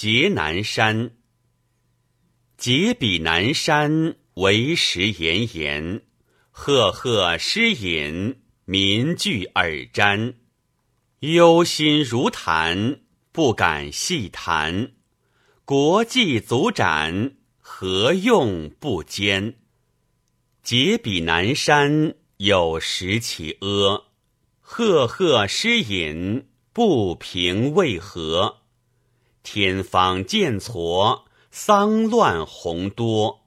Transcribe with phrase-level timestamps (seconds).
[0.00, 1.10] 结南山。
[2.56, 6.02] 结彼南山，为时炎炎。
[6.52, 10.34] 赫赫诗隐，民聚耳瞻。
[11.18, 13.00] 忧心如弹，
[13.32, 14.92] 不敢细谈。
[15.64, 19.56] 国际足展，何用不坚？
[20.62, 24.04] 结彼南山，有时其阿。
[24.60, 28.57] 赫赫诗隐，不平为何？
[29.42, 33.46] 天方见挫，丧乱洪多，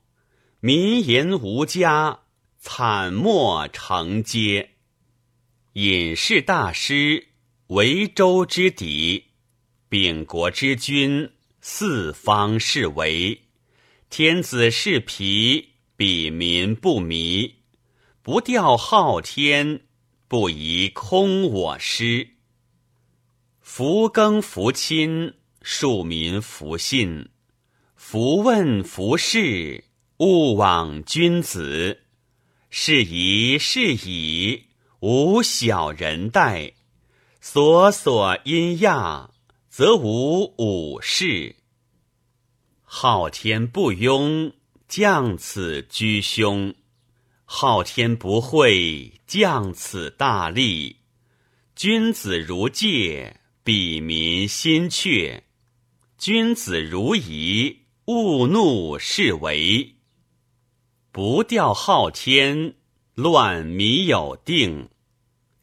[0.60, 2.22] 民言无家，
[2.58, 4.72] 惨莫成街。
[5.74, 7.28] 隐士大师，
[7.68, 9.26] 为州之敌，
[9.88, 13.44] 秉国之君，四方是为。
[14.10, 17.56] 天子是疲，彼民不迷，
[18.22, 19.82] 不吊昊天，
[20.28, 22.32] 不宜空我师。
[23.62, 25.36] 弗耕弗亲。
[25.62, 27.30] 庶民弗信，
[27.96, 29.86] 弗问弗事，
[30.18, 32.02] 勿往君子。
[32.70, 34.64] 是宜是以，
[35.02, 36.74] 无小人待。
[37.40, 39.30] 所所因亚，
[39.70, 41.56] 则无武事。
[42.84, 44.54] 昊天不庸，
[44.88, 46.74] 降此居凶；
[47.46, 50.98] 昊天不惠，降此大利。
[51.76, 55.44] 君子如戒，彼民心却。
[56.22, 59.96] 君子如仪，勿怒是为。
[61.12, 62.76] 不调昊天，
[63.16, 64.90] 乱民有定。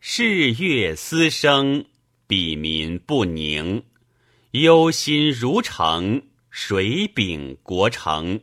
[0.01, 1.85] 是月思生，
[2.27, 3.85] 比民不宁。
[4.51, 8.41] 忧心如城，谁秉国成？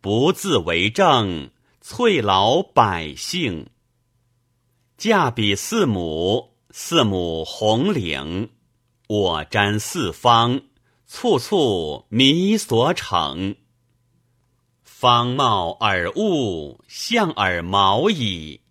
[0.00, 1.50] 不自为政，
[1.80, 3.68] 瘁劳百姓。
[4.98, 8.50] 嫁比四母，四母红领，
[9.06, 10.62] 我瞻四方。
[11.14, 13.54] 簇簇弥所逞，
[14.82, 18.62] 方貌尔物，象尔毛矣。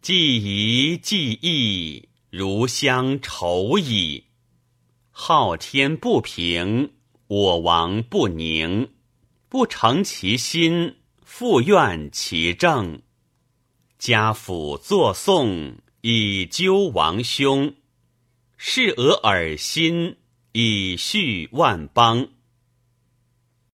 [0.00, 4.24] 既疑既异，如相仇矣。
[5.10, 6.94] 昊天不平，
[7.26, 8.88] 我王不宁。
[9.50, 13.02] 不成其心，复怨其政。
[13.98, 17.74] 家父作颂，以纠王兄。
[18.56, 20.16] 是俄尔心。
[20.52, 22.28] 以恤万邦。